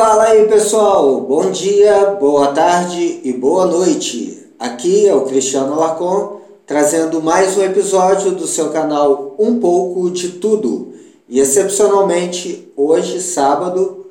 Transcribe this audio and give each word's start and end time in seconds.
Fala 0.00 0.28
aí 0.28 0.48
pessoal, 0.48 1.20
bom 1.20 1.50
dia, 1.50 2.16
boa 2.18 2.54
tarde 2.54 3.20
e 3.22 3.34
boa 3.34 3.66
noite. 3.66 4.46
Aqui 4.58 5.06
é 5.06 5.14
o 5.14 5.26
Cristiano 5.26 5.78
Larcon 5.78 6.40
trazendo 6.66 7.20
mais 7.20 7.58
um 7.58 7.62
episódio 7.62 8.30
do 8.30 8.46
seu 8.46 8.70
canal 8.70 9.34
Um 9.38 9.60
Pouco 9.60 10.10
de 10.10 10.30
Tudo. 10.30 10.94
E 11.28 11.38
excepcionalmente, 11.38 12.72
hoje, 12.74 13.20
sábado, 13.20 14.06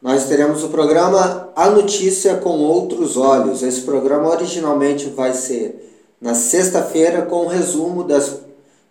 nós 0.00 0.26
teremos 0.26 0.62
o 0.62 0.68
programa 0.68 1.50
A 1.56 1.70
Notícia 1.70 2.36
com 2.36 2.60
Outros 2.60 3.16
Olhos. 3.16 3.64
Esse 3.64 3.80
programa 3.80 4.28
originalmente 4.28 5.08
vai 5.08 5.32
ser 5.32 5.92
na 6.20 6.36
sexta-feira 6.36 7.22
com 7.22 7.46
um 7.46 7.48
resumo 7.48 8.04
das 8.04 8.42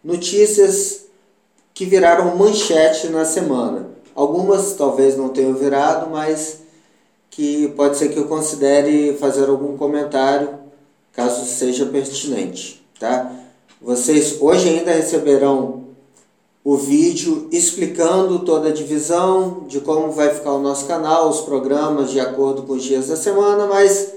notícias 0.03 1.05
que 1.73 1.85
viraram 1.85 2.35
manchete 2.35 3.07
na 3.07 3.23
semana. 3.23 3.94
Algumas 4.15 4.73
talvez 4.73 5.17
não 5.17 5.29
tenham 5.29 5.53
virado, 5.53 6.09
mas 6.09 6.59
que 7.29 7.67
pode 7.75 7.97
ser 7.97 8.09
que 8.09 8.17
eu 8.17 8.27
considere 8.27 9.17
fazer 9.17 9.49
algum 9.49 9.75
comentário 9.75 10.49
caso 11.11 11.45
seja 11.45 11.85
pertinente, 11.85 12.85
tá? 12.99 13.31
Vocês 13.81 14.37
hoje 14.39 14.69
ainda 14.69 14.91
receberão 14.91 15.83
o 16.63 16.77
vídeo 16.77 17.47
explicando 17.51 18.39
toda 18.39 18.69
a 18.69 18.73
divisão 18.73 19.65
de 19.67 19.79
como 19.79 20.11
vai 20.11 20.33
ficar 20.33 20.53
o 20.53 20.61
nosso 20.61 20.85
canal, 20.85 21.29
os 21.29 21.41
programas 21.41 22.09
de 22.09 22.19
acordo 22.19 22.63
com 22.63 22.73
os 22.73 22.83
dias 22.83 23.07
da 23.07 23.15
semana, 23.15 23.67
mas 23.67 24.13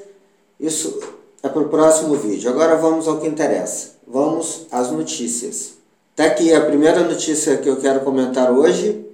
isso 0.58 0.98
é 1.42 1.48
para 1.48 1.60
o 1.60 1.68
próximo 1.68 2.14
vídeo. 2.14 2.48
Agora 2.50 2.76
vamos 2.76 3.06
ao 3.06 3.18
que 3.18 3.26
interessa. 3.26 3.98
Vamos 4.06 4.66
às 4.70 4.90
notícias. 4.90 5.74
Tá 6.16 6.24
aqui 6.24 6.52
a 6.52 6.64
primeira 6.64 7.00
notícia 7.00 7.58
que 7.58 7.68
eu 7.68 7.76
quero 7.76 8.00
comentar 8.00 8.50
hoje 8.50 9.04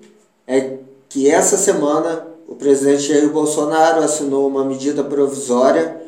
é 0.46 0.78
que 1.08 1.30
essa 1.30 1.56
semana 1.56 2.26
o 2.46 2.54
presidente 2.54 3.08
Jair 3.08 3.30
Bolsonaro 3.30 4.02
assinou 4.02 4.46
uma 4.46 4.64
medida 4.64 5.02
provisória 5.02 6.00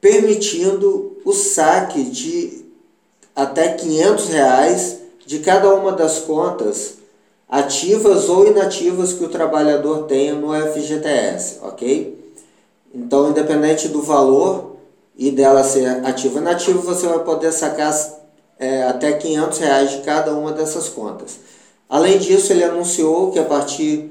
permitindo 0.00 1.16
o 1.24 1.32
saque 1.32 2.04
de 2.04 2.64
até 3.34 3.68
500 3.72 4.28
reais 4.28 4.98
de 5.24 5.40
cada 5.40 5.74
uma 5.74 5.92
das 5.92 6.20
contas 6.20 6.94
ativas 7.48 8.28
ou 8.28 8.46
inativas 8.46 9.12
que 9.12 9.24
o 9.24 9.28
trabalhador 9.28 10.04
tenha 10.04 10.34
no 10.34 10.52
FGTS, 10.54 11.58
ok? 11.62 12.34
Então, 12.94 13.30
independente 13.30 13.88
do 13.88 14.02
valor 14.02 14.76
e 15.16 15.30
dela 15.30 15.62
ser 15.62 15.86
ativa 16.04 16.36
ou 16.36 16.40
inativa, 16.40 16.80
você 16.80 17.06
vai 17.06 17.20
poder 17.20 17.52
sacar 17.52 17.94
é, 18.58 18.84
até 18.84 19.12
500 19.12 19.58
reais 19.58 19.90
de 19.90 19.98
cada 19.98 20.32
uma 20.32 20.52
dessas 20.52 20.88
contas. 20.88 21.38
Além 21.88 22.18
disso, 22.18 22.52
ele 22.52 22.64
anunciou 22.64 23.30
que 23.30 23.38
a 23.38 23.44
partir 23.44 24.10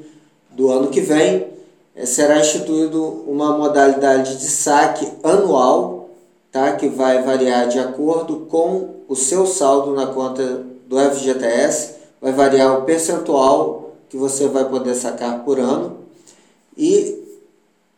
do 0.51 0.71
ano 0.71 0.87
que 0.87 1.01
vem 1.01 1.47
é, 1.95 2.05
será 2.05 2.39
instituído 2.39 3.23
uma 3.27 3.57
modalidade 3.57 4.37
de 4.37 4.47
saque 4.47 5.07
anual, 5.23 6.09
tá? 6.51 6.73
que 6.73 6.87
vai 6.87 7.21
variar 7.23 7.67
de 7.67 7.79
acordo 7.79 8.47
com 8.49 8.95
o 9.07 9.15
seu 9.15 9.45
saldo 9.45 9.93
na 9.93 10.07
conta 10.07 10.63
do 10.87 10.97
FGTS, 10.99 11.95
vai 12.21 12.31
variar 12.31 12.79
o 12.79 12.83
percentual 12.83 13.93
que 14.09 14.17
você 14.17 14.47
vai 14.47 14.65
poder 14.65 14.95
sacar 14.95 15.43
por 15.43 15.59
ano. 15.59 15.97
E 16.77 17.23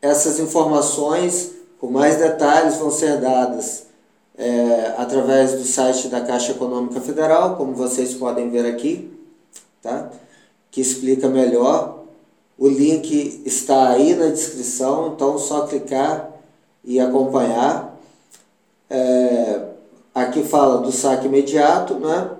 essas 0.02 0.40
informações 0.40 1.52
com 1.80 1.88
mais 1.88 2.18
detalhes 2.18 2.78
vão 2.78 2.92
ser 2.92 3.20
dadas 3.20 3.86
é, 4.38 4.94
através 4.98 5.54
do 5.54 5.64
site 5.64 6.08
da 6.08 6.22
Caixa 6.22 6.52
Econômica 6.52 7.02
Federal, 7.02 7.56
como 7.56 7.74
vocês 7.74 8.14
podem 8.14 8.50
ver 8.50 8.66
aqui, 8.66 9.17
tá? 9.88 10.12
que 10.70 10.81
explica 10.81 11.28
melhor. 11.28 12.03
O 12.58 12.68
link 12.68 13.42
está 13.46 13.90
aí 13.90 14.16
na 14.16 14.28
descrição, 14.28 15.14
então 15.14 15.38
só 15.38 15.66
clicar 15.66 16.30
e 16.84 17.00
acompanhar. 17.00 17.98
É, 18.90 19.62
aqui 20.14 20.44
fala 20.44 20.81
do 20.81 20.92
saque 20.92 21.28
imediato, 21.28 21.96
né? 21.96 22.31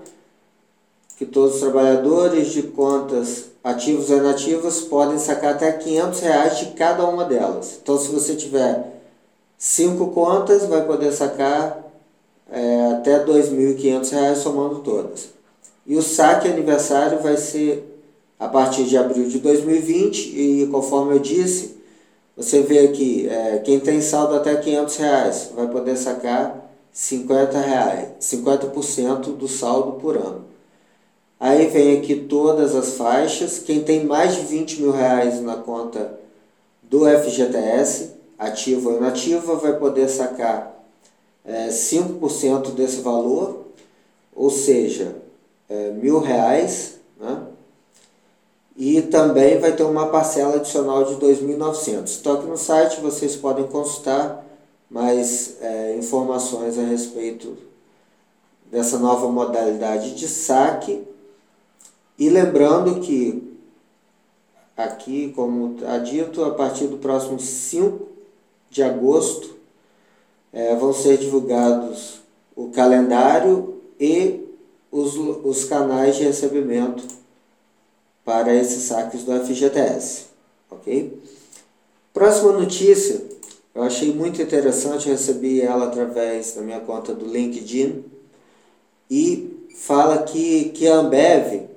que 1.18 1.26
todos 1.26 1.56
os 1.56 1.62
trabalhadores 1.62 2.50
de 2.50 2.62
contas 2.64 3.46
ativos 3.64 4.10
ou 4.10 4.18
inativas 4.18 4.82
podem 4.82 5.18
sacar 5.18 5.56
até 5.56 5.72
500 5.72 6.20
reais 6.20 6.60
de 6.60 6.66
cada 6.68 7.06
uma 7.08 7.26
delas. 7.26 7.80
Então, 7.82 7.98
se 7.98 8.10
você 8.10 8.36
tiver 8.36 9.02
cinco 9.58 10.12
contas, 10.12 10.66
vai 10.66 10.86
poder 10.86 11.12
sacar 11.12 11.84
é, 12.52 12.92
até 12.92 13.18
R$ 13.18 13.26
2.500 13.26 14.36
somando 14.36 14.80
todas. 14.80 15.37
E 15.88 15.96
o 15.96 16.02
saque 16.02 16.50
aniversário 16.50 17.20
vai 17.20 17.38
ser 17.38 17.98
a 18.38 18.50
partir 18.50 18.84
de 18.84 18.98
abril 18.98 19.28
de 19.30 19.40
2020 19.40 20.38
e 20.38 20.68
conforme 20.68 21.16
eu 21.16 21.20
disse, 21.20 21.78
você 22.36 22.62
vê 22.62 22.80
aqui, 22.80 23.28
é, 23.28 23.60
quem 23.60 23.80
tem 23.80 24.02
saldo 24.02 24.36
até 24.36 24.56
500 24.58 24.96
reais 24.98 25.52
vai 25.56 25.68
poder 25.68 25.96
sacar 25.96 26.70
50 26.92 27.58
reais, 27.60 28.10
50% 28.20 29.36
do 29.38 29.48
saldo 29.48 29.94
por 29.94 30.18
ano. 30.18 30.46
Aí 31.40 31.68
vem 31.68 31.98
aqui 31.98 32.16
todas 32.16 32.76
as 32.76 32.96
faixas. 32.96 33.60
Quem 33.60 33.84
tem 33.84 34.04
mais 34.04 34.36
de 34.36 34.42
20 34.42 34.82
mil 34.82 34.92
reais 34.92 35.40
na 35.42 35.56
conta 35.56 36.20
do 36.84 37.06
FGTS, 37.06 38.12
ativa 38.38 38.90
ou 38.90 38.98
inativa, 38.98 39.56
vai 39.56 39.78
poder 39.78 40.10
sacar 40.10 40.84
é, 41.46 41.68
5% 41.70 42.72
desse 42.72 43.02
valor, 43.02 43.68
ou 44.36 44.50
seja, 44.50 45.16
é, 45.70 45.92
mil 45.92 46.20
reais, 46.20 47.00
né? 47.20 47.44
E 48.76 49.02
também 49.02 49.60
vai 49.60 49.76
ter 49.76 49.84
uma 49.84 50.08
parcela 50.10 50.58
adicional 50.58 51.04
de 51.04 51.16
2.900. 51.16 52.20
Então 52.20 52.34
aqui 52.34 52.46
no 52.46 52.58
site 52.58 53.02
vocês 53.02 53.36
podem 53.36 53.66
consultar 53.66 54.46
mais 54.90 55.58
é, 55.62 55.96
informações 55.98 56.78
a 56.78 56.84
respeito 56.84 57.58
dessa 58.72 59.00
nova 59.00 59.28
modalidade 59.30 60.14
de 60.14 60.28
saque. 60.28 61.04
E 62.20 62.30
lembrando 62.30 63.00
que 63.00 63.58
aqui, 64.76 65.34
como 65.36 65.76
está 65.76 65.98
dito, 65.98 66.44
a 66.44 66.52
partir 66.52 66.86
do 66.86 66.98
próximo 66.98 67.40
5 67.40 68.08
de 68.70 68.84
agosto 68.84 69.56
é, 70.54 70.76
vão 70.76 70.94
ser 70.94 71.18
divulgados 71.18 72.20
o 72.56 72.70
calendário 72.70 73.82
e 74.00 74.47
os, 74.92 75.16
os 75.16 75.66
canais 75.66 76.16
de 76.16 76.24
recebimento 76.24 77.04
para 78.24 78.54
esses 78.54 78.84
saques 78.84 79.24
do 79.24 79.32
FGTS, 79.46 80.26
ok? 80.70 81.18
Próxima 82.14 82.52
notícia, 82.52 83.22
eu 83.74 83.84
achei 83.84 84.14
muito 84.14 84.42
interessante, 84.42 85.08
recebi 85.08 85.62
ela 85.62 85.86
através 85.86 86.54
da 86.54 86.62
minha 86.62 86.80
conta 86.80 87.14
do 87.14 87.26
LinkedIn 87.26 88.04
e 89.10 89.68
fala 89.76 90.24
que, 90.24 90.70
que 90.70 90.88
a 90.88 90.96
Ambev, 90.96 91.68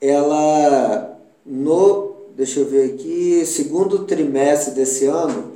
ela 0.00 1.18
no, 1.44 2.14
deixa 2.34 2.60
eu 2.60 2.66
ver 2.66 2.94
aqui, 2.94 3.44
segundo 3.44 4.06
trimestre 4.06 4.74
desse 4.74 5.06
ano, 5.06 5.52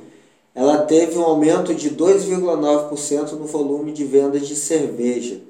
ela 0.53 0.83
teve 0.83 1.17
um 1.17 1.23
aumento 1.23 1.73
de 1.73 1.89
2,9% 1.89 3.31
no 3.31 3.45
volume 3.45 3.91
de 3.91 4.05
vendas 4.05 4.47
de 4.47 4.55
cerveja, 4.55 5.41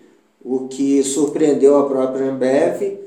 o 0.45 0.67
que 0.67 1.03
surpreendeu 1.03 1.75
a 1.79 1.89
própria 1.89 2.29
Ambev 2.29 2.99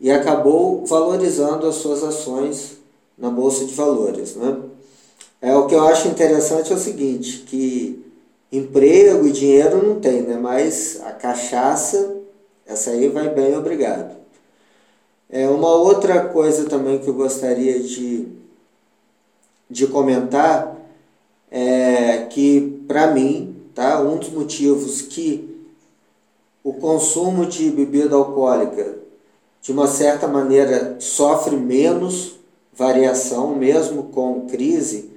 e 0.00 0.10
acabou 0.10 0.84
valorizando 0.84 1.68
as 1.68 1.76
suas 1.76 2.02
ações 2.02 2.72
na 3.16 3.30
bolsa 3.30 3.64
de 3.64 3.72
valores, 3.72 4.34
né? 4.34 4.56
É 5.40 5.54
o 5.54 5.66
que 5.66 5.76
eu 5.76 5.86
acho 5.86 6.08
interessante 6.08 6.72
é 6.72 6.76
o 6.76 6.78
seguinte, 6.78 7.44
que 7.46 8.04
emprego 8.50 9.26
e 9.26 9.32
dinheiro 9.32 9.80
não 9.80 10.00
tem, 10.00 10.22
né? 10.22 10.36
Mas 10.36 11.00
a 11.04 11.12
cachaça, 11.12 12.16
essa 12.66 12.90
aí 12.90 13.08
vai 13.08 13.28
bem, 13.28 13.56
obrigado. 13.56 14.16
É 15.30 15.48
uma 15.48 15.72
outra 15.72 16.26
coisa 16.26 16.68
também 16.68 16.98
que 16.98 17.08
eu 17.08 17.14
gostaria 17.14 17.80
de, 17.80 18.26
de 19.70 19.86
comentar 19.86 20.76
é, 21.48 22.26
que, 22.28 22.82
para 22.88 23.06
mim, 23.06 23.56
tá, 23.72 24.00
um 24.00 24.16
dos 24.16 24.30
motivos 24.30 25.00
que 25.00 25.51
o 26.64 26.72
consumo 26.74 27.46
de 27.46 27.70
bebida 27.70 28.14
alcoólica, 28.14 28.96
de 29.60 29.72
uma 29.72 29.86
certa 29.86 30.26
maneira, 30.26 30.96
sofre 30.98 31.56
menos 31.56 32.34
variação, 32.72 33.54
mesmo 33.54 34.04
com 34.04 34.46
crise, 34.46 35.10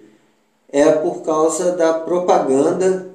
é 0.70 0.92
por 0.92 1.22
causa 1.22 1.72
da 1.72 1.94
propaganda 1.94 3.08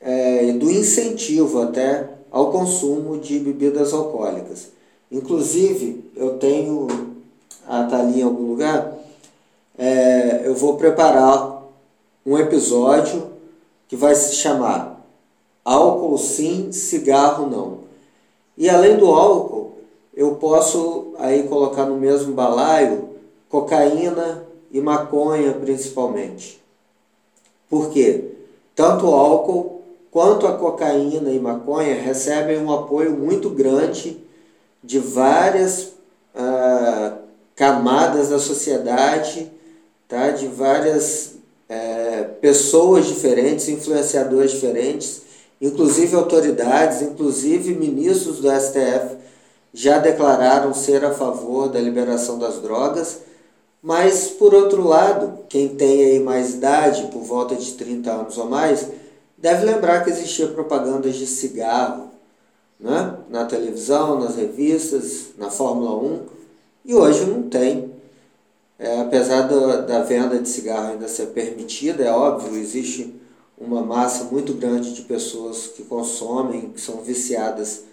é, 0.00 0.52
do 0.52 0.70
incentivo 0.70 1.62
até 1.62 2.08
ao 2.30 2.50
consumo 2.52 3.18
de 3.18 3.38
bebidas 3.38 3.92
alcoólicas. 3.92 4.68
Inclusive, 5.10 6.04
eu 6.14 6.38
tenho, 6.38 6.86
a 7.66 7.84
tá 7.84 8.00
ali 8.00 8.20
em 8.20 8.22
algum 8.22 8.46
lugar, 8.46 8.94
é, 9.76 10.42
eu 10.44 10.54
vou 10.54 10.76
preparar 10.76 11.62
um 12.24 12.36
episódio 12.36 13.26
que 13.88 13.96
vai 13.96 14.14
se 14.14 14.34
chamar 14.34 14.97
Álcool 15.68 16.16
sim, 16.16 16.72
cigarro 16.72 17.46
não. 17.46 17.80
E 18.56 18.70
além 18.70 18.96
do 18.96 19.04
álcool, 19.12 19.74
eu 20.14 20.36
posso 20.36 21.12
aí 21.18 21.42
colocar 21.42 21.84
no 21.84 21.98
mesmo 21.98 22.32
balaio 22.32 23.10
cocaína 23.50 24.46
e 24.72 24.80
maconha 24.80 25.52
principalmente. 25.52 26.58
Por 27.68 27.90
quê? 27.90 28.30
Tanto 28.74 29.08
o 29.08 29.14
álcool 29.14 29.82
quanto 30.10 30.46
a 30.46 30.56
cocaína 30.56 31.30
e 31.30 31.38
maconha 31.38 32.00
recebem 32.00 32.56
um 32.56 32.72
apoio 32.72 33.12
muito 33.12 33.50
grande 33.50 34.16
de 34.82 34.98
várias 34.98 35.92
ah, 36.34 37.18
camadas 37.54 38.30
da 38.30 38.38
sociedade, 38.38 39.52
tá? 40.08 40.30
de 40.30 40.48
várias 40.48 41.34
é, 41.68 42.22
pessoas 42.40 43.04
diferentes, 43.04 43.68
influenciadores 43.68 44.52
diferentes, 44.52 45.27
inclusive 45.60 46.14
autoridades, 46.14 47.02
inclusive 47.02 47.74
ministros 47.74 48.38
do 48.38 48.48
STF 48.50 49.16
já 49.72 49.98
declararam 49.98 50.72
ser 50.72 51.04
a 51.04 51.12
favor 51.12 51.68
da 51.68 51.80
liberação 51.80 52.38
das 52.38 52.60
drogas, 52.60 53.20
mas 53.82 54.28
por 54.28 54.54
outro 54.54 54.86
lado, 54.86 55.40
quem 55.48 55.68
tem 55.68 56.04
aí 56.04 56.20
mais 56.20 56.54
idade, 56.54 57.08
por 57.12 57.22
volta 57.22 57.54
de 57.54 57.74
30 57.74 58.10
anos 58.10 58.38
ou 58.38 58.46
mais, 58.46 58.88
deve 59.36 59.64
lembrar 59.64 60.02
que 60.02 60.10
existia 60.10 60.48
propagandas 60.48 61.14
de 61.14 61.26
cigarro 61.26 62.08
né? 62.80 63.14
na 63.28 63.44
televisão, 63.44 64.18
nas 64.18 64.36
revistas, 64.36 65.28
na 65.36 65.50
Fórmula 65.50 65.96
1, 65.96 66.20
e 66.84 66.94
hoje 66.94 67.24
não 67.24 67.42
tem. 67.42 67.92
É, 68.78 69.00
apesar 69.00 69.42
da, 69.42 69.80
da 69.80 70.02
venda 70.02 70.38
de 70.38 70.48
cigarro 70.48 70.92
ainda 70.92 71.08
ser 71.08 71.26
permitida, 71.26 72.04
é 72.04 72.12
óbvio, 72.12 72.56
existe 72.56 73.12
uma 73.60 73.82
massa 73.82 74.24
muito 74.24 74.54
grande 74.54 74.94
de 74.94 75.02
pessoas 75.02 75.68
que 75.68 75.82
consomem, 75.82 76.70
que 76.70 76.80
são 76.80 76.98
viciadas 76.98 77.84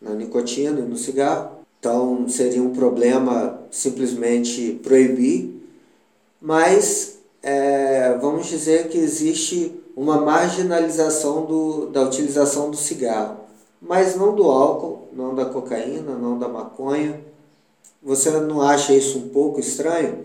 na 0.00 0.14
nicotina 0.14 0.80
e 0.80 0.84
no 0.84 0.96
cigarro. 0.96 1.56
Então 1.78 2.28
seria 2.28 2.62
um 2.62 2.72
problema 2.72 3.60
simplesmente 3.70 4.80
proibir, 4.82 5.54
mas 6.40 7.18
é, 7.42 8.16
vamos 8.20 8.46
dizer 8.46 8.88
que 8.88 8.98
existe 8.98 9.72
uma 9.96 10.20
marginalização 10.20 11.46
do, 11.46 11.86
da 11.86 12.02
utilização 12.02 12.70
do 12.70 12.76
cigarro, 12.76 13.36
mas 13.80 14.16
não 14.16 14.34
do 14.34 14.44
álcool, 14.44 15.08
não 15.12 15.34
da 15.34 15.46
cocaína, 15.46 16.14
não 16.14 16.38
da 16.38 16.48
maconha. 16.48 17.20
Você 18.02 18.30
não 18.30 18.60
acha 18.60 18.94
isso 18.94 19.18
um 19.18 19.28
pouco 19.28 19.58
estranho? 19.58 20.24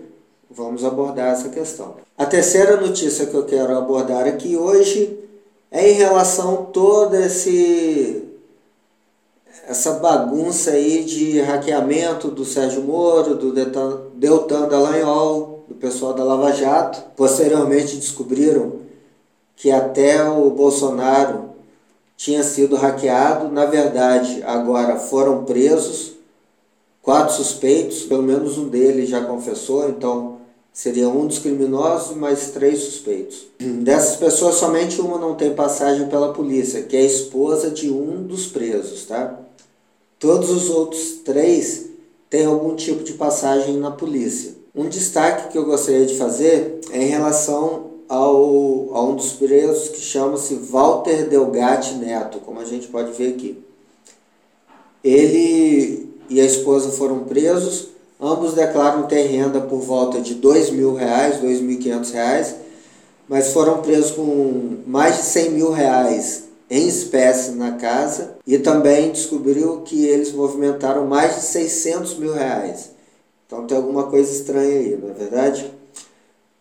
Vamos 0.54 0.84
abordar 0.84 1.32
essa 1.32 1.50
questão. 1.50 1.96
A 2.18 2.26
terceira 2.26 2.76
notícia 2.76 3.26
que 3.26 3.34
eu 3.34 3.46
quero 3.46 3.78
abordar 3.78 4.28
aqui 4.28 4.58
hoje 4.58 5.18
é 5.72 5.92
em 5.92 5.94
relação 5.94 6.54
a 6.54 6.58
toda 6.58 7.26
esse 7.26 8.28
essa 9.68 9.94
bagunça 9.94 10.72
aí 10.72 11.04
de 11.04 11.40
hackeamento 11.40 12.30
do 12.30 12.44
Sérgio 12.44 12.82
Moro, 12.82 13.36
do 13.36 13.54
Deltan 13.54 14.68
Dallagnol, 14.68 15.64
do 15.70 15.76
pessoal 15.76 16.14
da 16.14 16.24
Lava 16.24 16.52
Jato. 16.52 17.02
Posteriormente 17.16 17.96
descobriram 17.96 18.82
que 19.56 19.72
até 19.72 20.22
o 20.30 20.50
Bolsonaro 20.50 21.52
tinha 22.18 22.44
sido 22.44 22.76
hackeado. 22.76 23.48
Na 23.50 23.66
verdade, 23.66 24.44
agora 24.44 24.98
foram 24.98 25.46
presos 25.46 26.14
quatro 27.02 27.34
suspeitos, 27.36 28.04
pelo 28.04 28.24
menos 28.24 28.58
um 28.58 28.68
deles 28.68 29.10
já 29.10 29.22
confessou, 29.24 29.90
então 29.90 30.31
seria 30.74 31.10
um 31.10 31.28
dos 31.28 31.40
criminosos 31.40 32.16
mais 32.16 32.52
três 32.52 32.80
suspeitos. 32.80 33.48
Dessas 33.60 34.16
pessoas, 34.16 34.56
somente 34.56 35.02
uma 35.02 35.18
não 35.18 35.36
tem 35.36 35.54
passagem 35.54 36.08
pela 36.08 36.34
polícia, 36.34 36.84
que 36.84 36.96
é 36.96 37.02
a 37.02 37.06
esposa 37.06 37.70
de 37.70 37.92
um 37.92 38.24
dos 38.24 38.48
presos, 38.48 39.06
tá? 39.06 39.40
Todos 40.18 40.50
os 40.50 40.70
outros 40.70 41.20
três 41.26 41.88
têm 42.30 42.46
algum 42.46 42.76
tipo 42.76 43.04
de 43.04 43.14
passagem 43.14 43.78
na 43.78 43.92
polícia. 43.92 44.54
Um 44.74 44.88
destaque 44.88 45.52
que 45.52 45.58
eu 45.58 45.66
gostaria 45.66 46.06
de 46.06 46.16
fazer 46.16 46.80
é 46.92 47.04
em 47.04 47.10
relação 47.10 47.92
ao, 48.08 48.96
a 48.96 49.04
um 49.04 49.16
dos 49.16 49.34
presos 49.34 49.90
que 49.90 50.00
chama-se 50.00 50.56
Walter 50.56 51.28
Delgatti 51.28 51.96
Neto, 51.96 52.40
como 52.40 52.60
a 52.60 52.66
gente 52.66 52.88
pode 52.88 53.12
ver 53.12 53.34
aqui. 53.34 53.62
Ele 55.04 56.10
e 56.30 56.40
a 56.40 56.46
esposa 56.46 56.92
foram 56.92 57.26
presos, 57.26 57.90
ambos 58.22 58.54
declaram 58.54 59.04
ter 59.04 59.24
renda 59.24 59.60
por 59.60 59.80
volta 59.80 60.22
de 60.22 60.36
mil 60.72 60.98
e 60.98 61.78
quinhentos 61.78 62.12
reais, 62.12 62.56
mas 63.28 63.52
foram 63.52 63.82
presos 63.82 64.12
com 64.12 64.78
mais 64.86 65.18
de 65.18 65.24
cem 65.24 65.50
mil 65.52 65.72
reais 65.72 66.44
em 66.70 66.88
espécie 66.88 67.52
na 67.52 67.74
casa 67.74 68.36
e 68.48 68.58
também 68.58 69.12
descobriu 69.12 69.82
que 69.82 70.06
eles 70.06 70.32
movimentaram 70.32 71.06
mais 71.06 71.36
de 71.36 71.42
600 71.42 72.18
mil 72.18 72.34
reais. 72.34 72.92
Então 73.46 73.68
tem 73.68 73.76
alguma 73.76 74.04
coisa 74.04 74.32
estranha 74.32 74.80
aí, 74.80 74.98
não 75.02 75.10
é 75.10 75.14
verdade? 75.14 75.70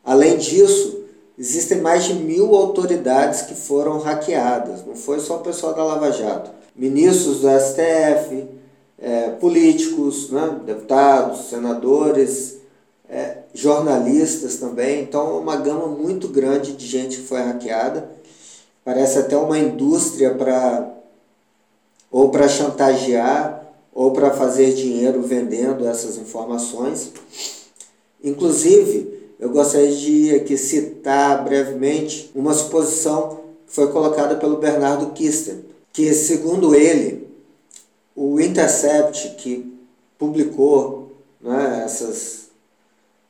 Além 0.05 0.37
disso, 0.37 1.05
existem 1.39 1.81
mais 1.81 2.05
de 2.05 2.15
mil 2.15 2.57
autoridades 2.57 3.43
que 3.43 3.55
foram 3.55 3.99
hackeadas. 3.99 4.85
Não 4.85 4.97
foi 4.97 5.21
só 5.21 5.37
o 5.37 5.41
pessoal 5.41 5.75
da 5.75 5.85
Lava 5.85 6.11
Jato. 6.11 6.51
Ministros 6.75 7.41
do 7.41 7.49
STF, 7.49 8.49
é, 9.01 9.31
políticos, 9.31 10.31
né, 10.31 10.61
deputados, 10.65 11.49
senadores, 11.49 12.59
é, 13.09 13.39
jornalistas 13.55 14.57
também. 14.57 15.03
Então, 15.03 15.39
uma 15.39 15.57
gama 15.57 15.87
muito 15.87 16.29
grande 16.29 16.73
de 16.73 16.87
gente 16.87 17.19
que 17.19 17.27
foi 17.27 17.41
hackeada 17.41 18.21
Parece 18.85 19.19
até 19.19 19.37
uma 19.37 19.59
indústria 19.59 20.35
para 20.35 20.97
ou 22.11 22.31
para 22.31 22.49
chantagear 22.49 23.73
ou 23.93 24.13
para 24.13 24.31
fazer 24.31 24.75
dinheiro 24.75 25.23
vendendo 25.23 25.87
essas 25.87 26.17
informações. 26.17 27.13
Inclusive, 28.23 29.33
eu 29.39 29.51
gostaria 29.51 29.95
de 29.95 30.35
aqui 30.35 30.57
citar 30.57 31.45
brevemente 31.45 32.31
uma 32.35 32.53
suposição 32.53 33.41
que 33.67 33.75
foi 33.75 33.93
colocada 33.93 34.35
pelo 34.37 34.57
Bernardo 34.57 35.13
Kister, 35.13 35.59
que 35.93 36.13
segundo 36.13 36.75
ele, 36.75 37.29
o 38.23 38.39
Intercept 38.39 39.31
que 39.39 39.75
publicou 40.19 41.11
né, 41.41 41.85
essas, 41.87 42.51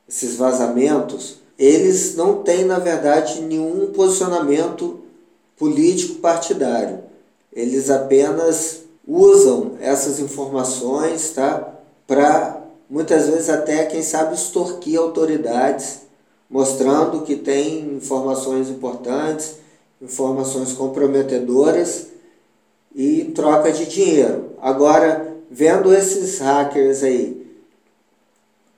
esses 0.08 0.34
vazamentos, 0.34 1.36
eles 1.56 2.16
não 2.16 2.42
têm, 2.42 2.64
na 2.64 2.80
verdade, 2.80 3.40
nenhum 3.40 3.92
posicionamento 3.92 4.98
político 5.56 6.16
partidário. 6.16 7.04
Eles 7.52 7.88
apenas 7.88 8.80
usam 9.06 9.76
essas 9.80 10.18
informações 10.18 11.30
tá, 11.30 11.72
para 12.04 12.60
muitas 12.88 13.28
vezes 13.28 13.48
até, 13.48 13.86
quem 13.86 14.02
sabe, 14.02 14.34
extorquir 14.34 14.98
autoridades, 14.98 16.00
mostrando 16.50 17.22
que 17.22 17.36
tem 17.36 17.94
informações 17.94 18.68
importantes, 18.68 19.54
informações 20.02 20.72
comprometedoras 20.72 22.08
e 22.94 23.24
troca 23.34 23.72
de 23.72 23.86
dinheiro. 23.86 24.50
Agora, 24.60 25.36
vendo 25.50 25.94
esses 25.94 26.38
hackers 26.38 27.02
aí 27.02 27.40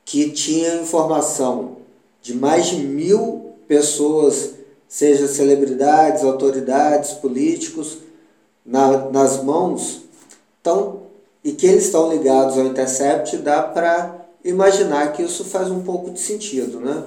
que 0.05 0.31
tinham 0.31 0.83
informação 0.83 1.77
de 2.21 2.35
mais 2.35 2.67
de 2.67 2.77
mil 2.77 3.53
pessoas 3.67 4.55
seja 4.89 5.27
celebridades, 5.27 6.23
autoridades, 6.23 7.13
políticos, 7.13 7.99
na, 8.65 9.11
nas 9.11 9.43
mãos, 9.43 10.03
então, 10.61 11.01
e 11.43 11.53
que 11.53 11.67
eles 11.67 11.87
estão 11.87 12.11
ligados 12.11 12.59
ao 12.59 12.67
Intercept, 12.67 13.39
dá 13.39 13.63
para 13.63 14.27
imaginar 14.45 15.13
que 15.13 15.23
isso 15.23 15.45
faz 15.45 15.71
um 15.71 15.83
pouco 15.83 16.11
de 16.11 16.21
sentido. 16.21 16.79
Né? 16.79 17.05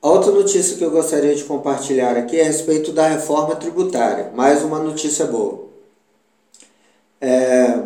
Outra 0.00 0.30
notícia 0.30 0.76
que 0.76 0.84
eu 0.84 0.90
gostaria 0.90 1.34
de 1.34 1.44
compartilhar 1.44 2.16
aqui 2.16 2.38
é 2.38 2.42
a 2.42 2.46
respeito 2.46 2.92
da 2.92 3.08
reforma 3.08 3.56
tributária. 3.56 4.30
Mais 4.34 4.62
uma 4.62 4.78
notícia 4.78 5.26
boa. 5.26 5.67
É... 7.20 7.82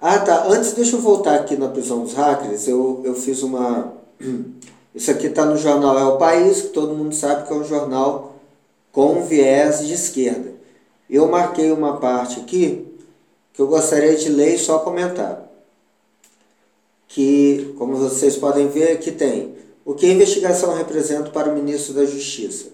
Ah, 0.00 0.18
tá. 0.18 0.46
Antes, 0.46 0.72
deixa 0.72 0.96
eu 0.96 1.00
voltar 1.00 1.34
aqui 1.36 1.56
na 1.56 1.68
prisão 1.68 2.02
dos 2.02 2.14
hackers. 2.14 2.68
Eu, 2.68 3.02
eu 3.04 3.14
fiz 3.14 3.42
uma 3.42 3.94
Isso 4.94 5.10
aqui 5.10 5.26
está 5.26 5.44
no 5.44 5.56
jornal 5.56 5.98
É 5.98 6.04
o 6.04 6.18
País, 6.18 6.62
que 6.62 6.68
todo 6.68 6.94
mundo 6.94 7.14
sabe 7.14 7.46
que 7.46 7.52
é 7.52 7.56
um 7.56 7.64
jornal 7.64 8.36
com 8.92 9.24
viés 9.24 9.84
de 9.84 9.92
esquerda. 9.92 10.54
Eu 11.10 11.26
marquei 11.28 11.72
uma 11.72 11.96
parte 11.96 12.40
aqui 12.40 12.86
que 13.52 13.60
eu 13.60 13.66
gostaria 13.66 14.14
de 14.16 14.28
ler 14.28 14.54
e 14.54 14.58
só 14.58 14.78
comentar. 14.78 15.42
Que, 17.08 17.74
como 17.76 17.96
vocês 17.96 18.36
podem 18.36 18.68
ver, 18.68 18.92
aqui 18.92 19.10
tem 19.10 19.54
o 19.84 19.94
que 19.94 20.06
a 20.06 20.12
investigação 20.12 20.74
representa 20.74 21.30
para 21.30 21.50
o 21.50 21.54
ministro 21.54 21.94
da 21.94 22.04
Justiça. 22.04 22.66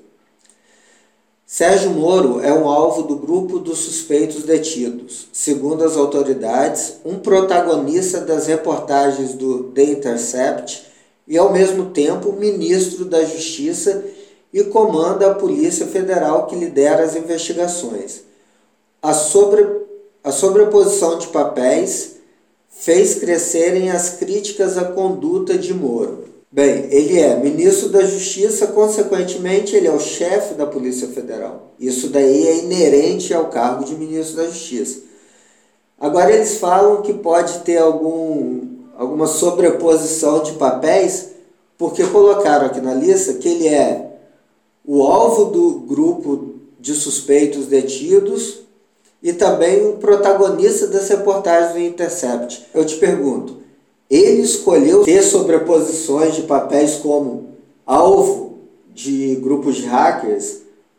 Sérgio 1.53 1.91
Moro 1.91 2.41
é 2.41 2.55
um 2.55 2.69
alvo 2.69 3.03
do 3.03 3.17
grupo 3.17 3.59
dos 3.59 3.79
suspeitos 3.79 4.45
detidos. 4.45 5.27
Segundo 5.33 5.83
as 5.83 5.97
autoridades, 5.97 6.99
um 7.05 7.19
protagonista 7.19 8.21
das 8.21 8.47
reportagens 8.47 9.35
do 9.35 9.65
The 9.65 9.83
Intercept 9.83 10.87
e, 11.27 11.37
ao 11.37 11.53
mesmo 11.53 11.87
tempo, 11.87 12.35
ministro 12.35 13.05
da 13.05 13.25
Justiça 13.25 14.05
e 14.53 14.63
comanda 14.63 15.29
a 15.29 15.35
Polícia 15.35 15.89
Federal 15.89 16.47
que 16.47 16.55
lidera 16.55 17.03
as 17.03 17.17
investigações. 17.17 18.21
A, 19.03 19.13
sobre, 19.13 19.67
a 20.23 20.31
sobreposição 20.31 21.19
de 21.19 21.27
papéis 21.27 22.15
fez 22.69 23.17
crescerem 23.17 23.91
as 23.91 24.11
críticas 24.11 24.79
à 24.79 24.85
conduta 24.85 25.59
de 25.59 25.75
Moro. 25.75 26.30
Bem, 26.53 26.89
ele 26.91 27.17
é 27.21 27.37
ministro 27.37 27.91
da 27.91 28.05
Justiça, 28.05 28.67
consequentemente, 28.67 29.77
ele 29.77 29.87
é 29.87 29.93
o 29.93 30.01
chefe 30.01 30.55
da 30.55 30.67
Polícia 30.67 31.07
Federal. 31.07 31.75
Isso 31.79 32.09
daí 32.09 32.49
é 32.49 32.59
inerente 32.65 33.33
ao 33.33 33.51
cargo 33.51 33.85
de 33.85 33.95
ministro 33.95 34.39
da 34.39 34.47
Justiça. 34.47 35.01
Agora, 35.97 36.33
eles 36.33 36.59
falam 36.59 37.03
que 37.03 37.13
pode 37.13 37.61
ter 37.61 37.79
algum, 37.79 38.63
alguma 38.97 39.29
sobreposição 39.29 40.43
de 40.43 40.55
papéis, 40.55 41.29
porque 41.79 42.05
colocaram 42.09 42.67
aqui 42.67 42.81
na 42.81 42.95
lista 42.95 43.35
que 43.35 43.49
ele 43.49 43.69
é 43.69 44.11
o 44.85 45.05
alvo 45.05 45.53
do 45.53 45.81
grupo 45.81 46.57
de 46.81 46.95
suspeitos 46.95 47.67
detidos 47.67 48.63
e 49.23 49.33
também 49.33 49.87
o 49.87 49.99
protagonista 49.99 50.89
das 50.89 51.09
reportagens 51.11 51.75
do 51.75 51.79
Intercept. 51.79 52.67
Eu 52.75 52.85
te 52.85 52.97
pergunto, 52.97 53.60
ele 54.11 54.43
escolheu 54.43 55.05
ter 55.05 55.23
sobreposições 55.23 56.35
de 56.35 56.43
papéis 56.43 56.97
como 56.97 57.51
alvo 57.87 58.59
de 58.93 59.37
grupos 59.37 59.77
de 59.77 59.87
hackers 59.87 60.59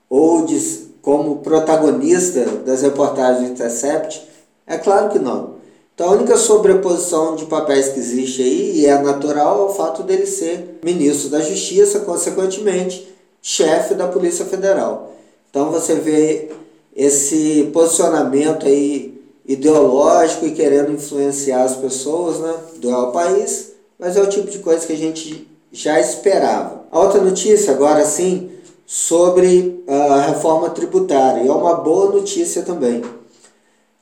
ou 0.10 0.46
de, 0.46 0.60
como 1.02 1.38
protagonista 1.38 2.46
das 2.66 2.82
reportagens 2.82 3.48
do 3.48 3.54
Intercept? 3.54 4.22
É 4.66 4.78
claro 4.78 5.10
que 5.10 5.20
não. 5.20 5.62
Então 5.94 6.10
a 6.10 6.14
única 6.14 6.38
sobreposição 6.38 7.36
de 7.36 7.46
papéis 7.46 7.90
que 7.90 8.00
existe 8.00 8.42
aí, 8.42 8.80
e 8.80 8.86
é 8.86 8.98
natural, 9.02 9.60
é 9.60 9.72
o 9.72 9.74
fato 9.74 10.04
dele 10.04 10.26
ser 10.26 10.80
ministro 10.84 11.30
da 11.30 11.42
Justiça, 11.42 12.00
consequentemente, 12.00 13.08
chefe 13.42 13.94
da 13.94 14.08
Polícia 14.08 14.46
Federal. 14.46 15.12
Então 15.50 15.70
você 15.70 15.96
vê 15.96 16.50
esse 16.96 17.70
posicionamento 17.74 18.66
aí 18.66 19.11
ideológico 19.52 20.46
e 20.46 20.52
querendo 20.52 20.92
influenciar 20.92 21.64
as 21.64 21.76
pessoas 21.76 22.40
né, 22.40 22.56
do 22.78 23.12
país, 23.12 23.74
mas 24.00 24.16
é 24.16 24.22
o 24.22 24.30
tipo 24.30 24.50
de 24.50 24.60
coisa 24.60 24.86
que 24.86 24.94
a 24.94 24.98
gente 24.98 25.48
já 25.72 26.00
esperava. 26.00 26.86
A 26.92 27.00
outra 27.00 27.22
notícia, 27.22 27.74
agora 27.74 28.06
sim, 28.06 28.50
sobre 28.86 29.84
a 29.88 30.22
reforma 30.22 30.70
tributária, 30.70 31.44
e 31.44 31.48
é 31.48 31.52
uma 31.52 31.76
boa 31.76 32.12
notícia 32.12 32.62
também. 32.62 33.02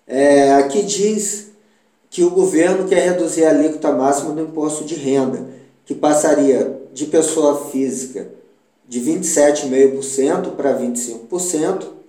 É, 0.08 0.54
aqui 0.54 0.84
diz 0.84 1.50
que 2.10 2.24
o 2.24 2.32
governo 2.32 2.88
quer 2.88 3.10
reduzir 3.10 3.46
a 3.46 3.50
alíquota 3.50 3.92
máxima 3.92 4.34
do 4.34 4.42
imposto 4.42 4.84
de 4.84 4.96
renda, 4.96 5.48
que 5.86 5.94
passaria 5.94 6.80
de 6.94 7.06
pessoa 7.06 7.70
física 7.70 8.30
de 8.88 9.00
27,5% 9.00 10.56
para 10.56 10.80
25%, 10.80 12.00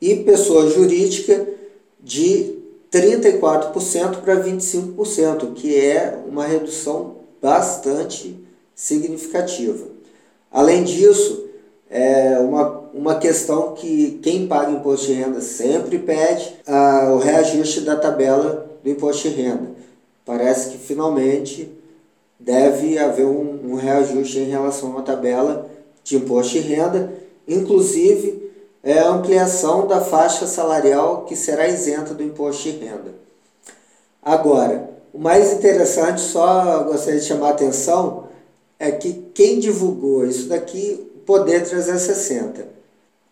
e 0.00 0.14
pessoa 0.16 0.70
jurídica 0.70 1.57
de 2.00 2.58
34% 2.92 4.22
para 4.22 4.42
25%, 4.42 5.52
que 5.54 5.76
é 5.76 6.18
uma 6.26 6.46
redução 6.46 7.16
bastante 7.40 8.36
significativa. 8.74 9.86
Além 10.50 10.84
disso, 10.84 11.48
é 11.90 12.38
uma, 12.38 12.84
uma 12.94 13.18
questão 13.18 13.74
que 13.74 14.18
quem 14.22 14.46
paga 14.46 14.70
imposto 14.70 15.06
de 15.06 15.14
renda 15.14 15.40
sempre 15.40 15.98
pede 15.98 16.56
a, 16.66 17.12
o 17.12 17.18
reajuste 17.18 17.80
da 17.80 17.96
tabela 17.96 18.70
do 18.82 18.90
imposto 18.90 19.28
de 19.28 19.34
renda. 19.34 19.70
Parece 20.24 20.70
que 20.70 20.78
finalmente 20.78 21.70
deve 22.38 22.98
haver 22.98 23.26
um, 23.26 23.72
um 23.72 23.74
reajuste 23.74 24.38
em 24.38 24.50
relação 24.50 24.96
à 24.98 25.02
tabela 25.02 25.68
de 26.04 26.16
imposto 26.16 26.52
de 26.52 26.60
renda, 26.60 27.12
inclusive 27.46 28.37
é 28.82 28.98
a 28.98 29.08
ampliação 29.08 29.86
da 29.86 30.00
faixa 30.00 30.46
salarial 30.46 31.24
que 31.24 31.34
será 31.34 31.68
isenta 31.68 32.14
do 32.14 32.22
imposto 32.22 32.62
de 32.64 32.70
renda. 32.70 33.14
Agora, 34.22 34.90
o 35.12 35.18
mais 35.18 35.52
interessante, 35.52 36.20
só 36.20 36.84
gostaria 36.84 37.20
de 37.20 37.26
chamar 37.26 37.48
a 37.48 37.50
atenção, 37.50 38.24
é 38.78 38.90
que 38.90 39.30
quem 39.34 39.58
divulgou 39.58 40.24
isso 40.26 40.48
daqui, 40.48 41.06
Poder 41.26 41.62
360, 41.62 42.66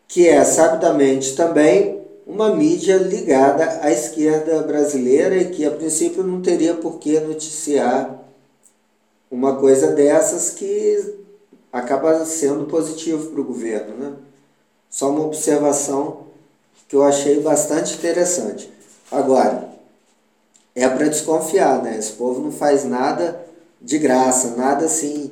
que 0.07 0.29
é 0.29 0.45
sabidamente 0.45 1.35
também 1.35 2.03
uma 2.27 2.55
mídia 2.55 2.97
ligada 2.97 3.81
à 3.81 3.91
esquerda 3.91 4.61
brasileira 4.63 5.37
e 5.37 5.51
que 5.51 5.65
a 5.65 5.71
princípio 5.71 6.23
não 6.23 6.43
teria 6.43 6.75
por 6.75 6.99
que 6.99 7.19
noticiar 7.21 8.23
uma 9.31 9.57
coisa 9.57 9.93
dessas 9.93 10.51
que 10.51 11.15
acaba 11.73 12.25
sendo 12.27 12.67
positivo 12.67 13.31
para 13.31 13.41
o 13.41 13.45
governo, 13.45 13.97
né? 13.97 14.13
Só 14.97 15.11
uma 15.11 15.27
observação 15.27 16.21
que 16.89 16.97
eu 16.97 17.03
achei 17.03 17.39
bastante 17.41 17.93
interessante. 17.93 18.73
Agora, 19.13 19.69
é 20.75 20.89
para 20.89 21.09
desconfiar, 21.09 21.83
né? 21.83 21.99
Esse 21.99 22.13
povo 22.13 22.41
não 22.41 22.51
faz 22.51 22.83
nada 22.83 23.39
de 23.79 23.99
graça, 23.99 24.57
nada 24.57 24.87
assim, 24.87 25.31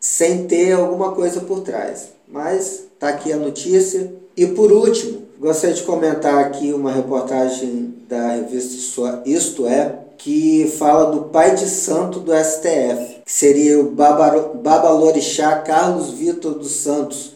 sem 0.00 0.46
ter 0.46 0.72
alguma 0.72 1.12
coisa 1.12 1.42
por 1.42 1.60
trás. 1.60 2.08
Mas 2.26 2.84
tá 2.98 3.10
aqui 3.10 3.30
a 3.30 3.36
notícia. 3.36 4.14
E 4.34 4.46
por 4.46 4.72
último, 4.72 5.24
gostaria 5.38 5.76
de 5.76 5.82
comentar 5.82 6.38
aqui 6.38 6.72
uma 6.72 6.90
reportagem 6.90 7.94
da 8.08 8.30
revista 8.30 9.22
Isto 9.26 9.66
É, 9.66 9.94
que 10.16 10.72
fala 10.78 11.12
do 11.12 11.24
pai 11.24 11.54
de 11.54 11.68
santo 11.68 12.18
do 12.18 12.32
STF, 12.32 13.20
que 13.26 13.30
seria 13.30 13.78
o 13.78 13.90
Babalorixá 13.90 15.58
Carlos 15.58 16.12
Vitor 16.12 16.54
dos 16.54 16.72
Santos, 16.72 17.29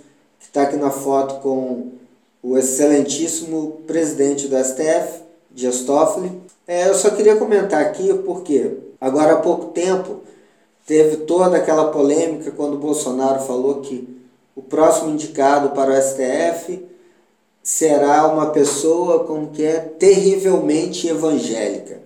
está 0.54 0.62
aqui 0.62 0.76
na 0.76 0.92
foto 0.92 1.40
com 1.40 1.88
o 2.40 2.56
excelentíssimo 2.56 3.80
presidente 3.88 4.46
do 4.46 4.56
STF, 4.56 5.24
Dias 5.50 5.80
Toffoli. 5.80 6.30
É, 6.64 6.88
eu 6.88 6.94
só 6.94 7.10
queria 7.10 7.34
comentar 7.34 7.82
aqui 7.82 8.14
porque 8.24 8.76
agora 9.00 9.32
há 9.32 9.38
pouco 9.38 9.72
tempo 9.72 10.20
teve 10.86 11.16
toda 11.24 11.56
aquela 11.56 11.90
polêmica 11.90 12.52
quando 12.52 12.74
o 12.74 12.78
Bolsonaro 12.78 13.40
falou 13.40 13.80
que 13.80 14.08
o 14.54 14.62
próximo 14.62 15.10
indicado 15.10 15.70
para 15.70 15.90
o 15.90 16.00
STF 16.00 16.86
será 17.60 18.24
uma 18.28 18.50
pessoa 18.50 19.24
como 19.24 19.48
que 19.48 19.64
é 19.64 19.80
terrivelmente 19.80 21.08
evangélica. 21.08 22.00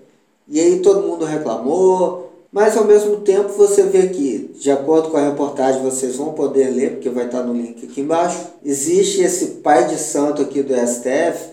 E 0.48 0.58
aí 0.58 0.80
todo 0.80 1.06
mundo 1.06 1.26
reclamou, 1.26 2.27
mas 2.58 2.76
ao 2.76 2.82
mesmo 2.82 3.18
tempo 3.18 3.50
você 3.50 3.84
vê 3.84 4.08
que, 4.08 4.50
de 4.58 4.68
acordo 4.68 5.10
com 5.10 5.16
a 5.16 5.28
reportagem, 5.28 5.80
vocês 5.80 6.16
vão 6.16 6.32
poder 6.32 6.70
ler, 6.70 6.94
porque 6.94 7.08
vai 7.08 7.26
estar 7.26 7.44
no 7.44 7.52
link 7.52 7.86
aqui 7.86 8.00
embaixo, 8.00 8.48
existe 8.64 9.20
esse 9.20 9.46
pai 9.62 9.86
de 9.86 9.96
santo 9.96 10.42
aqui 10.42 10.60
do 10.60 10.74
STF 10.74 11.50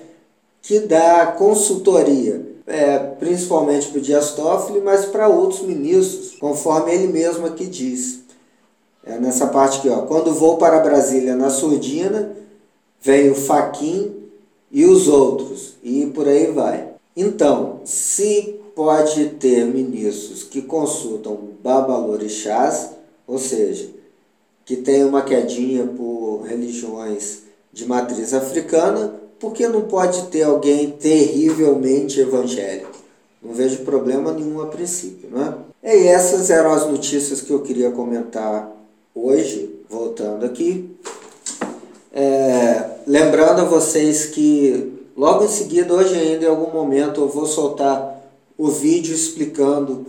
que 0.64 0.80
dá 0.80 1.28
consultoria, 1.28 2.44
é, 2.66 2.98
principalmente 2.98 3.90
para 3.90 4.00
o 4.00 4.02
Dias 4.02 4.32
Toffoli, 4.32 4.82
mas 4.82 5.06
para 5.06 5.28
outros 5.28 5.62
ministros, 5.62 6.32
conforme 6.40 6.92
ele 6.92 7.14
mesmo 7.14 7.46
aqui 7.46 7.68
diz. 7.68 8.22
É 9.06 9.20
nessa 9.20 9.46
parte 9.46 9.78
aqui, 9.78 9.90
ó, 9.90 10.08
quando 10.08 10.34
vou 10.34 10.58
para 10.58 10.80
Brasília 10.80 11.36
na 11.36 11.52
surdina, 11.52 12.32
vem 13.00 13.30
o 13.30 13.36
Faquin 13.36 14.12
e 14.72 14.86
os 14.86 15.08
outros, 15.08 15.76
e 15.84 16.08
por 16.08 16.28
aí 16.28 16.48
vai. 16.48 16.88
Então, 17.16 17.82
se 17.86 18.60
pode 18.76 19.30
ter 19.40 19.66
ministros 19.66 20.44
que 20.44 20.62
consultam 20.62 21.40
babalorixás, 21.64 22.92
ou 23.26 23.40
seja, 23.40 23.90
que 24.66 24.76
tem 24.76 25.04
uma 25.04 25.22
quedinha 25.22 25.88
por 25.88 26.42
religiões 26.42 27.44
de 27.72 27.86
matriz 27.86 28.34
africana, 28.34 29.16
porque 29.40 29.68
não 29.68 29.84
pode 29.84 30.28
ter 30.28 30.44
alguém 30.44 30.92
terrivelmente 30.92 32.20
evangélico? 32.20 32.92
Não 33.42 33.54
vejo 33.54 33.84
problema 33.84 34.32
nenhum 34.32 34.62
a 34.62 34.68
princípio, 34.68 35.30
não 35.32 35.42
é? 35.84 35.96
E 35.96 36.08
essas 36.08 36.50
eram 36.50 36.74
as 36.74 36.90
notícias 36.90 37.42
que 37.42 37.52
eu 37.52 37.62
queria 37.62 37.92
comentar 37.92 38.72
hoje, 39.14 39.70
voltando 39.90 40.46
aqui. 40.46 40.90
É, 42.12 42.90
lembrando 43.06 43.62
a 43.62 43.66
vocês 43.66 44.26
que 44.26 44.94
logo 45.16 45.46
em 45.46 45.50
seguida, 45.50 45.94
hoje 45.94 46.16
ainda 46.16 46.46
em 46.46 46.50
algum 46.50 46.72
momento, 46.72 47.22
eu 47.22 47.28
vou 47.28 47.46
soltar 47.46 48.15
o 48.58 48.70
vídeo 48.70 49.14
explicando 49.14 50.06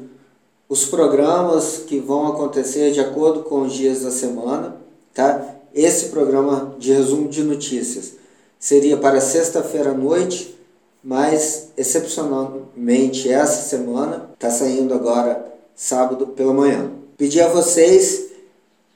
os 0.69 0.85
programas 0.85 1.83
que 1.87 1.99
vão 1.99 2.29
acontecer 2.29 2.93
de 2.93 3.01
acordo 3.01 3.43
com 3.45 3.63
os 3.63 3.73
dias 3.73 4.03
da 4.03 4.11
semana, 4.11 4.77
tá? 5.15 5.55
Esse 5.75 6.07
programa 6.07 6.75
de 6.79 6.93
resumo 6.93 7.29
de 7.29 7.43
notícias 7.43 8.15
seria 8.59 8.97
para 8.97 9.21
sexta-feira 9.21 9.91
à 9.91 9.95
noite, 9.95 10.57
mas 11.05 11.69
excepcionalmente 11.77 13.31
essa 13.31 13.63
semana 13.69 14.31
está 14.35 14.51
saindo 14.51 14.95
agora 14.95 15.55
sábado 15.75 16.29
pela 16.29 16.53
manhã. 16.53 16.91
Pedir 17.17 17.43
a 17.43 17.49
vocês, 17.49 18.27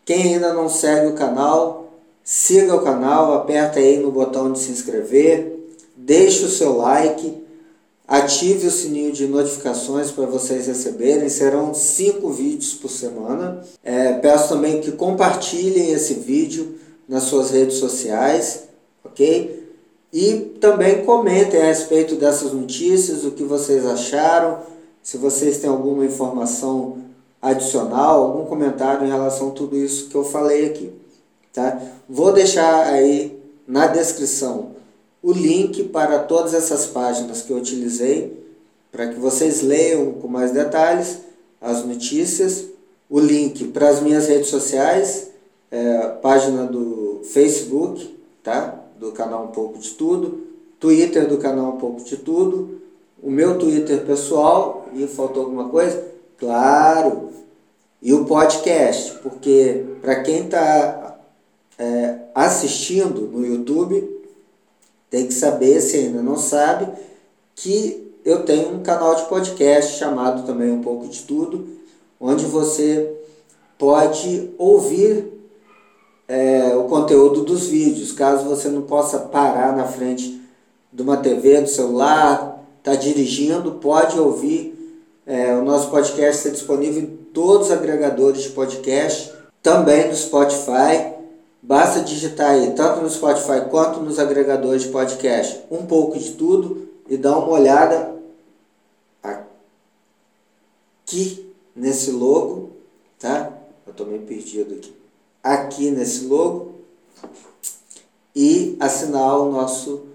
quem 0.05 0.35
ainda 0.35 0.53
não 0.53 0.69
segue 0.69 1.09
o 1.09 1.15
canal, 1.15 1.93
siga 2.25 2.75
o 2.75 2.83
canal, 2.83 3.35
aperta 3.35 3.79
aí 3.79 3.99
no 3.99 4.11
botão 4.11 4.53
de 4.53 4.59
se 4.59 4.73
inscrever, 4.73 5.57
deixe 5.97 6.45
o 6.45 6.49
seu 6.49 6.77
like 6.79 7.41
Ative 8.11 8.67
o 8.67 8.71
sininho 8.73 9.13
de 9.13 9.29
notificações 9.29 10.11
para 10.11 10.27
vocês 10.27 10.67
receberem. 10.67 11.29
Serão 11.29 11.73
cinco 11.73 12.31
vídeos 12.31 12.75
por 12.75 12.91
semana. 12.91 13.63
É, 13.85 14.15
peço 14.15 14.49
também 14.49 14.81
que 14.81 14.91
compartilhem 14.91 15.93
esse 15.93 16.15
vídeo 16.15 16.75
nas 17.09 17.23
suas 17.23 17.53
redes 17.53 17.77
sociais, 17.77 18.65
ok? 19.05 19.73
E 20.13 20.57
também 20.61 21.05
comentem 21.05 21.63
a 21.63 21.67
respeito 21.67 22.17
dessas 22.17 22.53
notícias, 22.53 23.25
o 23.25 23.31
que 23.31 23.45
vocês 23.45 23.87
acharam. 23.87 24.59
Se 25.01 25.17
vocês 25.17 25.59
têm 25.59 25.71
alguma 25.71 26.05
informação 26.05 26.99
adicional, 27.41 28.25
algum 28.25 28.45
comentário 28.45 29.07
em 29.07 29.11
relação 29.11 29.51
a 29.51 29.53
tudo 29.53 29.77
isso 29.77 30.09
que 30.09 30.17
eu 30.17 30.25
falei 30.25 30.67
aqui. 30.67 30.91
Tá? 31.53 31.81
Vou 32.09 32.33
deixar 32.33 32.89
aí 32.89 33.41
na 33.69 33.87
descrição 33.87 34.80
o 35.23 35.33
link 35.33 35.85
para 35.85 36.19
todas 36.21 36.55
essas 36.55 36.87
páginas 36.87 37.43
que 37.43 37.51
eu 37.51 37.57
utilizei, 37.57 38.39
para 38.91 39.09
que 39.09 39.19
vocês 39.19 39.63
leiam 39.63 40.13
com 40.13 40.29
mais 40.29 40.53
detalhes 40.53 41.19
as 41.61 41.85
notícias, 41.85 42.65
o 43.09 43.21
link 43.21 43.69
para 43.69 43.89
as 43.89 44.01
minhas 44.01 44.27
redes 44.27 44.49
sociais, 44.49 45.31
é, 45.71 46.09
página 46.23 46.65
do 46.65 47.21
Facebook, 47.25 48.19
tá? 48.43 48.81
do 48.99 49.13
canal 49.13 49.45
Um 49.45 49.49
Pouco 49.49 49.79
de 49.79 49.91
Tudo, 49.91 50.47
Twitter 50.79 51.29
do 51.29 51.39
canal 51.39 51.75
Um 51.75 51.79
Pouco 51.79 52.03
de 52.03 52.17
Tudo, 52.17 52.81
o 53.23 53.31
meu 53.31 53.59
Twitter 53.59 54.05
pessoal, 54.05 54.87
e 54.95 55.07
faltou 55.07 55.45
alguma 55.45 55.69
coisa? 55.69 56.03
Claro! 56.39 57.31
E 58.03 58.15
o 58.15 58.25
podcast, 58.25 59.19
porque 59.23 59.85
para 60.01 60.23
quem 60.23 60.45
está 60.45 61.19
é, 61.79 62.19
assistindo 62.35 63.23
no 63.23 63.45
YouTube, 63.47 64.20
tem 65.11 65.27
que 65.27 65.35
saber, 65.35 65.81
se 65.81 65.97
ainda 65.97 66.23
não 66.23 66.37
sabe, 66.37 66.89
que 67.55 68.15
eu 68.25 68.45
tenho 68.45 68.75
um 68.75 68.83
canal 68.83 69.15
de 69.17 69.25
podcast 69.25 69.99
chamado 69.99 70.47
também 70.47 70.71
Um 70.71 70.81
Pouco 70.81 71.09
de 71.09 71.23
Tudo, 71.23 71.69
onde 72.21 72.45
você 72.45 73.13
pode 73.77 74.51
ouvir 74.57 75.27
é, 76.29 76.77
o 76.77 76.85
conteúdo 76.85 77.43
dos 77.43 77.67
vídeos, 77.67 78.13
caso 78.13 78.45
você 78.45 78.69
não 78.69 78.83
possa 78.83 79.19
parar 79.19 79.77
na 79.77 79.85
frente 79.85 80.41
de 80.93 81.03
uma 81.03 81.17
TV, 81.17 81.63
do 81.63 81.69
celular, 81.69 82.65
está 82.79 82.95
dirigindo, 82.95 83.73
pode 83.73 84.19
ouvir. 84.19 84.77
É, 85.27 85.55
o 85.55 85.65
nosso 85.65 85.91
podcast 85.91 86.37
está 86.37 86.51
disponível 86.51 87.03
em 87.03 87.07
todos 87.33 87.69
os 87.69 87.73
agregadores 87.73 88.43
de 88.43 88.51
podcast, 88.51 89.33
também 89.63 90.09
no 90.09 90.15
Spotify. 90.15 91.20
Basta 91.63 92.01
digitar 92.01 92.51
aí, 92.51 92.73
tanto 92.73 93.03
no 93.03 93.11
Spotify 93.11 93.69
quanto 93.71 94.01
nos 94.01 94.19
agregadores 94.19 94.83
de 94.83 94.89
podcast, 94.89 95.63
um 95.71 95.85
pouco 95.85 96.19
de 96.19 96.33
tudo 96.33 96.89
e 97.09 97.17
dar 97.17 97.37
uma 97.39 97.51
olhada 97.51 98.15
aqui 101.11 101.53
nesse 101.75 102.11
logo, 102.13 102.71
tá? 103.19 103.53
Eu 103.87 103.93
tô 103.93 104.05
meio 104.05 104.23
perdido 104.23 104.75
aqui. 104.75 104.95
Aqui 105.43 105.91
nesse 105.91 106.25
logo 106.27 106.77
e 108.35 108.77
assinar 108.81 109.39
o 109.41 109.51
nosso 109.51 110.07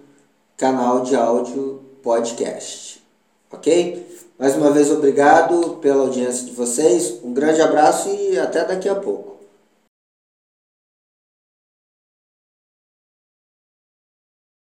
canal 0.58 1.02
de 1.02 1.16
áudio 1.16 1.82
podcast, 2.02 3.04
ok? 3.52 4.06
Mais 4.40 4.56
uma 4.56 4.72
vez, 4.72 4.90
obrigado 4.90 5.78
pela 5.82 6.04
audiência 6.04 6.46
de 6.46 6.52
vocês, 6.52 7.20
um 7.24 7.34
grande 7.34 7.62
abraço 7.62 8.10
e 8.10 8.38
até 8.40 8.64
daqui 8.64 8.88
a 8.88 8.96
pouco. 8.96 9.35